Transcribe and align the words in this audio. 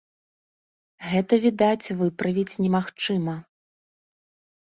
Гэта, 1.11 1.33
відаць, 1.43 1.91
выправіць 1.99 2.59
немагчыма. 2.63 3.35